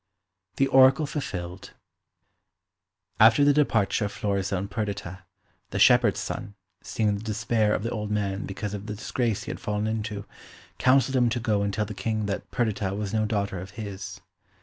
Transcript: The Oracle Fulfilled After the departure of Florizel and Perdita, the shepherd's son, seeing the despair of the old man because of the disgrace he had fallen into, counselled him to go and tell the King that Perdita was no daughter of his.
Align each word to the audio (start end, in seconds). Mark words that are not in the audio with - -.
The 0.55 0.65
Oracle 0.65 1.05
Fulfilled 1.05 1.73
After 3.19 3.43
the 3.43 3.53
departure 3.53 4.05
of 4.05 4.11
Florizel 4.11 4.57
and 4.57 4.71
Perdita, 4.71 5.25
the 5.69 5.77
shepherd's 5.77 6.19
son, 6.19 6.55
seeing 6.81 7.13
the 7.13 7.21
despair 7.23 7.75
of 7.75 7.83
the 7.83 7.91
old 7.91 8.09
man 8.09 8.47
because 8.47 8.73
of 8.73 8.87
the 8.87 8.95
disgrace 8.95 9.43
he 9.43 9.51
had 9.51 9.59
fallen 9.59 9.85
into, 9.85 10.25
counselled 10.79 11.15
him 11.17 11.29
to 11.29 11.39
go 11.39 11.61
and 11.61 11.71
tell 11.71 11.85
the 11.85 11.93
King 11.93 12.25
that 12.25 12.49
Perdita 12.49 12.95
was 12.95 13.13
no 13.13 13.27
daughter 13.27 13.59
of 13.59 13.69
his. 13.77 14.19